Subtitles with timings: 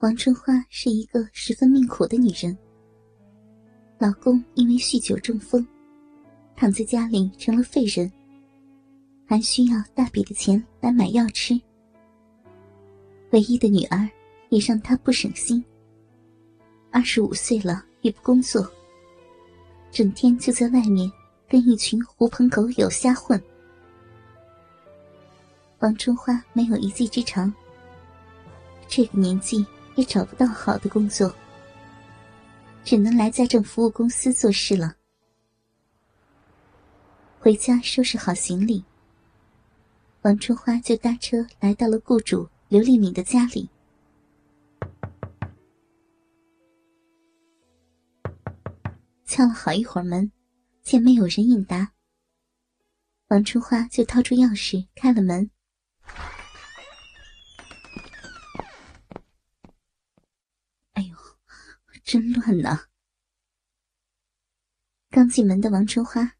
[0.00, 2.56] 王春花是一个十分命苦的女人，
[3.98, 5.66] 老公因为酗酒中风，
[6.56, 8.10] 躺在家里成了废人，
[9.24, 11.58] 还需要大笔的钱来买药吃。
[13.30, 14.06] 唯一的女儿
[14.50, 15.64] 也让她不省心。
[16.90, 18.68] 二十五岁了也不工作，
[19.90, 21.10] 整天就在外面
[21.48, 23.40] 跟一群狐朋狗友瞎混。
[25.78, 27.50] 王春花没有一技之长，
[28.86, 29.64] 这个年纪。
[29.96, 31.34] 也找不到好的工作，
[32.84, 34.94] 只能来家政服务公司做事了。
[37.38, 38.84] 回家收拾好行李，
[40.22, 43.68] 王春花就搭车来到了雇主刘丽敏的家里。
[49.26, 50.30] 敲了好一会儿门，
[50.82, 51.92] 见没有人应答，
[53.28, 55.50] 王春花就掏出钥匙开了门。
[62.14, 62.84] 真乱呐！
[65.10, 66.36] 刚进门的王春花，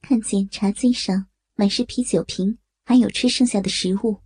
[0.00, 4.22] 看见茶几上满是啤酒瓶，还有吃剩下的食物，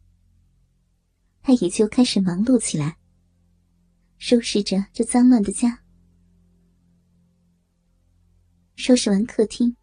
[1.43, 2.97] 她也就开始忙碌起来，
[4.19, 5.83] 收拾着这脏乱的家。
[8.77, 9.77] 收拾完客厅，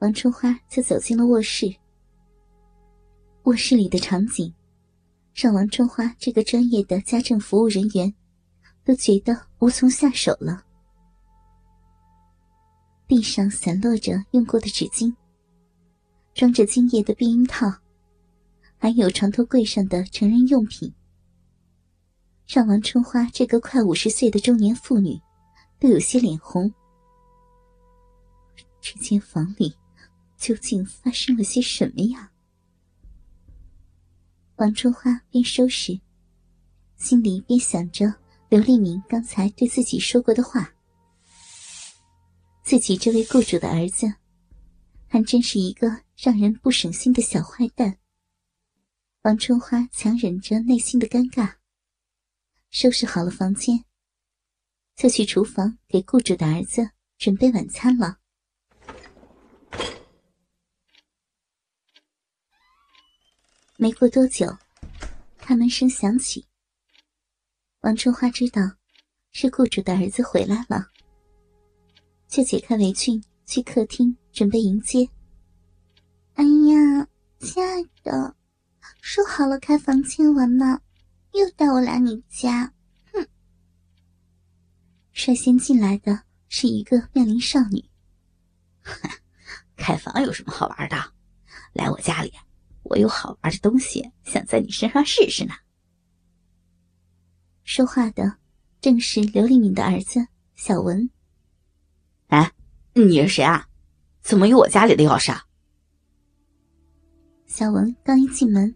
[0.00, 1.74] 王春花就走进了卧室。
[3.44, 4.54] 卧室里的场景，
[5.34, 8.14] 让王春花这个专业的家政服务人员。
[8.88, 10.64] 都觉得无从下手了。
[13.06, 15.14] 地上散落着用过的纸巾，
[16.32, 17.70] 装着精液的避孕套，
[18.78, 20.90] 还有床头柜上的成人用品，
[22.46, 25.20] 让王春花这个快五十岁的中年妇女
[25.78, 26.72] 都有些脸红。
[28.80, 29.76] 这间房里
[30.38, 32.32] 究竟发生了些什么呀？
[34.56, 36.00] 王春花边收拾，
[36.96, 38.14] 心里边想着。
[38.48, 40.72] 刘立明刚才对自己说过的话，
[42.62, 44.10] 自己这位雇主的儿子，
[45.06, 47.98] 还真是一个让人不省心的小坏蛋。
[49.22, 51.56] 王春花强忍着内心的尴尬，
[52.70, 53.84] 收拾好了房间，
[54.96, 56.88] 就去厨房给雇主的儿子
[57.18, 58.18] 准备晚餐了。
[63.76, 64.56] 没过多久，
[65.36, 66.47] 开门声响起。
[67.88, 68.60] 王春花知道
[69.32, 70.88] 是雇主的儿子回来了，
[72.28, 75.08] 就解开围裙去客厅准备迎接。
[76.34, 77.08] 哎呀，
[77.40, 78.36] 亲爱的，
[79.00, 80.82] 说好了开房亲吻呢，
[81.32, 82.74] 又带我来你家，
[83.10, 83.26] 哼！
[85.14, 87.82] 率先进来的是一个妙龄少女。
[89.76, 91.14] 开房有什么好玩的？
[91.72, 92.34] 来我家里，
[92.82, 95.54] 我有好玩的东西想在你身上试试呢。
[97.68, 98.32] 说话的
[98.80, 101.10] 正是刘丽敏的儿子小文。
[102.28, 102.50] 哎，
[102.94, 103.68] 你是谁啊？
[104.22, 105.44] 怎么有我家里的钥匙啊？
[107.44, 108.74] 小文刚一进门，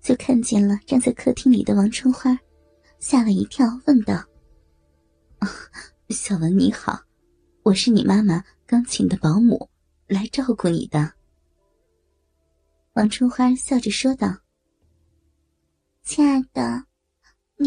[0.00, 2.36] 就看见了站在客厅里的王春花，
[2.98, 4.20] 吓了一跳，问道
[6.10, 6.98] ：“小文你好，
[7.62, 9.70] 我是你妈妈刚请的保姆，
[10.08, 11.12] 来照顾你的。”
[12.94, 14.38] 王春花笑着说道
[16.02, 16.71] ：“亲爱的。”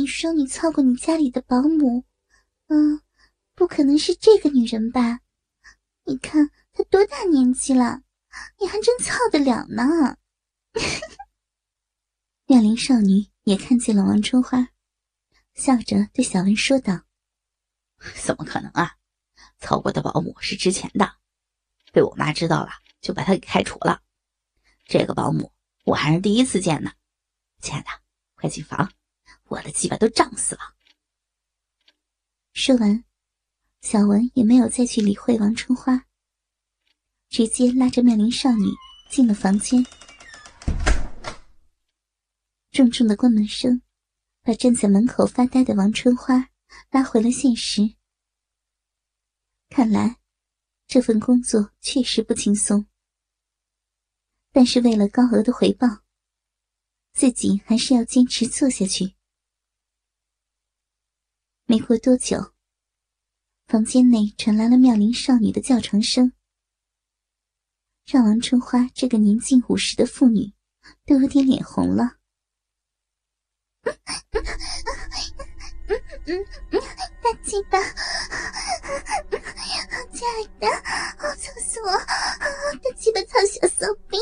[0.05, 2.05] 你说你操过你家里的保姆，
[2.67, 3.01] 嗯，
[3.55, 5.21] 不可能是这个女人吧？
[6.03, 8.03] 你看她多大年纪了，
[8.59, 10.15] 你还真操得了呢。
[12.45, 14.67] 妙龄少女也看见了王春花，
[15.55, 17.01] 笑着对小文说道
[18.23, 18.97] ：“怎么可能啊？
[19.57, 21.15] 操过的保姆是之前的，
[21.91, 22.69] 被我妈知道了，
[23.01, 24.03] 就把她给开除了。
[24.83, 25.51] 这个保姆
[25.83, 26.91] 我还是第一次见呢。
[27.59, 27.87] 亲爱的，
[28.35, 28.93] 快进房。”
[29.45, 30.61] 我的鸡巴都胀死了。
[32.53, 33.03] 说完，
[33.81, 36.05] 小文也没有再去理会王春花，
[37.29, 38.65] 直接拉着妙龄少女
[39.09, 39.85] 进了房间。
[42.71, 43.81] 重重的关门声，
[44.41, 46.49] 把站在门口发呆的王春花
[46.91, 47.95] 拉回了现实。
[49.69, 50.17] 看来，
[50.87, 52.85] 这份工作确实不轻松，
[54.51, 55.87] 但是为了高额的回报，
[57.13, 59.14] 自己还是要坚持做下去。
[61.67, 62.53] 没过多久，
[63.67, 66.31] 房间内传来了妙龄少女的叫床声，
[68.05, 70.53] 让王春花这个年近五十的妇女
[71.07, 72.17] 都有点脸红了。
[77.23, 77.81] 大鸡巴，
[80.13, 80.67] 亲爱的，
[81.17, 81.91] 好操死我！
[81.97, 84.17] 大鸡巴操小骚逼，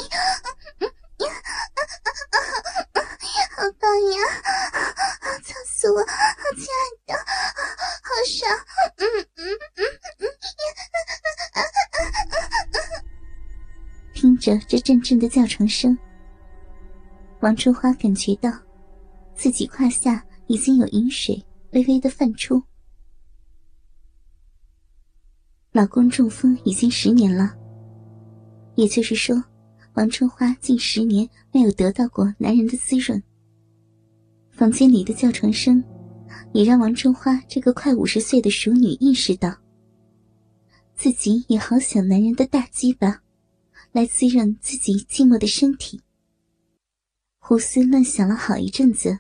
[14.44, 15.98] 着这阵阵的叫床声，
[17.40, 18.52] 王春花感觉到
[19.34, 21.42] 自己胯下已经有饮水
[21.72, 22.62] 微微的泛出。
[25.72, 27.56] 老公中风已经十年了，
[28.76, 29.42] 也就是说，
[29.94, 33.24] 王春花近十年没有得到过男人的滋润。
[34.52, 35.82] 房间里的叫床声，
[36.52, 39.56] 也让王春花这个快五十岁的熟女意识到，
[40.96, 43.23] 自己也好想男人的大鸡巴，
[43.94, 46.02] 来滋润自己寂寞的身体。
[47.38, 49.20] 胡思乱想了好一阵子，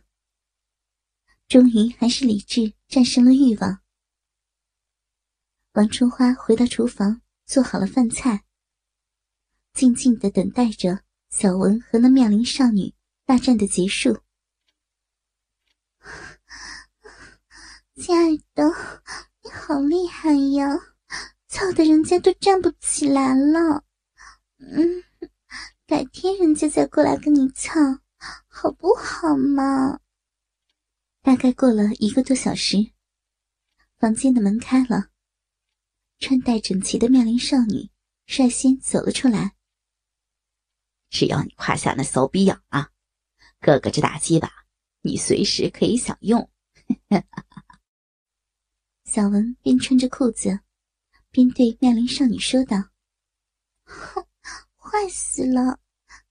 [1.47, 3.81] 终于还是理智战胜了欲望。
[5.73, 8.43] 王春花回到厨房，做好了饭菜，
[9.73, 14.21] 静静的等待着小文和那妙龄少女大战的结束。
[17.95, 18.67] 亲爱的，
[19.43, 20.79] 你好厉害呀，
[21.47, 23.85] 操的人家都站不起来了。
[24.71, 25.03] 嗯，
[25.85, 27.79] 改天人家再过来跟你操，
[28.47, 29.99] 好不好嘛？
[31.21, 32.91] 大概过了一个多小时，
[33.97, 35.09] 房间的门开了。
[36.19, 37.89] 穿戴整齐的妙龄少女
[38.25, 39.55] 率先走了出来。
[41.09, 42.91] 只要你胯下那骚逼痒啊，
[43.59, 44.49] 哥哥这大鸡巴，
[45.01, 46.49] 你随时可以享用。
[49.03, 50.61] 小文边穿着裤子，
[51.29, 52.89] 边对妙龄少女说道
[53.83, 54.25] ：“哼，
[54.93, 55.79] 坏死了！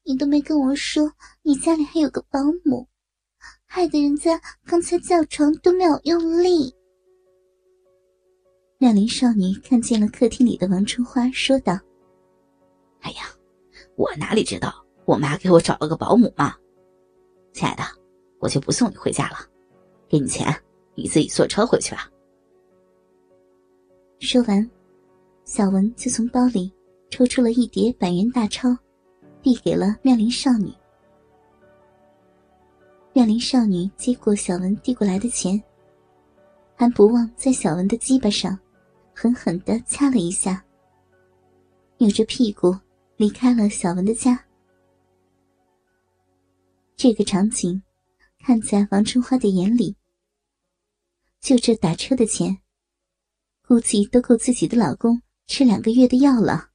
[0.04, 1.12] 你都没跟我说
[1.42, 2.86] 你家里还有个保姆，
[3.66, 6.72] 害得人家刚才叫床都没有用力。”
[8.78, 11.76] 妙龄少女看见了客厅里的王春花，说道
[13.02, 13.24] ：“哎呀，
[13.96, 14.72] 我哪里知道
[15.06, 16.54] 我妈给我找了个保姆嘛！
[17.52, 17.82] 亲爱的，
[18.38, 19.38] 我就不送你回家了，
[20.08, 20.46] 给你钱，
[20.94, 22.08] 你自己坐车回去吧。”
[24.22, 24.70] 说完，
[25.44, 26.72] 小文就从包里
[27.12, 28.74] 抽出了一叠百元大钞，
[29.42, 30.72] 递给了妙龄少女。
[33.12, 35.62] 妙龄少女接过小文递过来的钱，
[36.74, 38.58] 还不忘在小文的鸡巴上。
[39.14, 40.64] 狠狠的掐了一下，
[41.98, 42.74] 扭着屁股
[43.18, 44.42] 离开了小文的家。
[46.96, 47.82] 这个场景，
[48.38, 49.94] 看在王春花的眼里，
[51.42, 52.56] 就这打车的钱，
[53.68, 56.71] 估计都够自己的老公吃两个月的药了。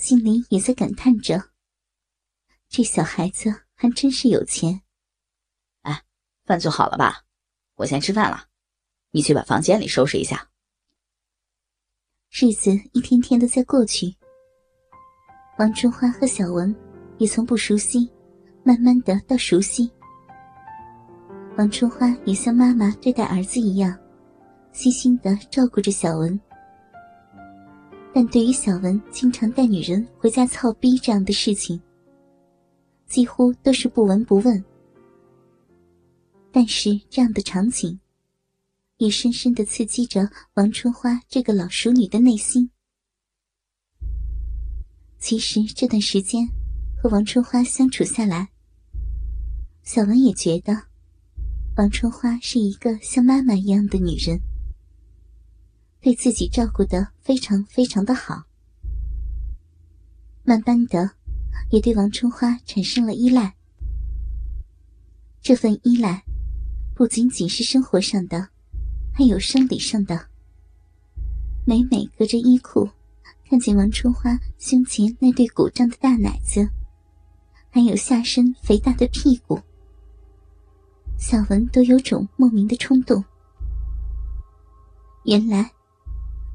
[0.00, 1.50] 心里也在感叹着：
[2.70, 4.80] 这小孩子还真是有钱。
[5.82, 6.04] 哎，
[6.46, 7.26] 饭做好了吧？
[7.74, 8.46] 我先吃饭了，
[9.10, 10.48] 你去把房间里收拾一下。
[12.30, 14.16] 日子一天天的在过去，
[15.58, 16.74] 王春花和小文
[17.18, 18.10] 也从不熟悉，
[18.64, 19.92] 慢慢的到熟悉。
[21.58, 23.94] 王春花也像妈妈对待儿子一样，
[24.72, 26.40] 细心的照顾着小文。
[28.12, 31.80] 但对于小文经常带女人回家操逼这样的事情，
[33.06, 34.64] 几乎都是不闻不问。
[36.52, 37.98] 但是这样的场景。
[39.00, 42.70] 也深深的刺激着王春花这个老熟女的内心。
[45.18, 46.46] 其实这段时间
[47.02, 48.50] 和王春花相处下来，
[49.82, 50.74] 小文也觉得
[51.78, 54.38] 王春花是一个像妈妈一样的女人，
[56.00, 58.44] 对自己照顾的非常非常的好。
[60.42, 61.10] 慢慢的，
[61.70, 63.54] 也对王春花产生了依赖。
[65.42, 66.24] 这份依赖，
[66.94, 68.48] 不仅仅是生活上的。
[69.12, 70.28] 还有生理上的，
[71.66, 72.88] 每每隔着衣裤，
[73.46, 76.66] 看见王春花胸前那对鼓胀的大奶子，
[77.70, 79.60] 还有下身肥大的屁股，
[81.18, 83.22] 小文都有种莫名的冲动。
[85.24, 85.70] 原来，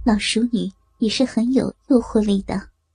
[0.06, 2.75] 老熟女也是很有诱惑力的。